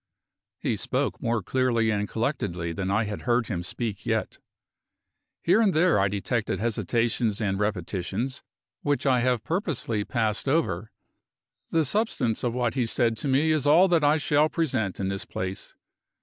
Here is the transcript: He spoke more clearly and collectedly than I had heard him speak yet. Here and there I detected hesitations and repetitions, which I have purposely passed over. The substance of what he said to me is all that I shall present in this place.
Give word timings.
He 0.57 0.75
spoke 0.77 1.21
more 1.21 1.43
clearly 1.43 1.91
and 1.91 2.09
collectedly 2.09 2.73
than 2.73 2.89
I 2.89 3.03
had 3.03 3.21
heard 3.21 3.49
him 3.49 3.61
speak 3.61 4.03
yet. 4.03 4.39
Here 5.43 5.61
and 5.61 5.75
there 5.75 5.99
I 5.99 6.07
detected 6.07 6.57
hesitations 6.57 7.39
and 7.39 7.59
repetitions, 7.59 8.41
which 8.81 9.05
I 9.05 9.19
have 9.19 9.43
purposely 9.43 10.03
passed 10.03 10.47
over. 10.47 10.91
The 11.69 11.85
substance 11.85 12.43
of 12.43 12.55
what 12.55 12.73
he 12.73 12.87
said 12.87 13.15
to 13.17 13.27
me 13.27 13.51
is 13.51 13.67
all 13.67 13.87
that 13.89 14.03
I 14.03 14.17
shall 14.17 14.49
present 14.49 14.99
in 14.99 15.09
this 15.09 15.23
place. 15.25 15.75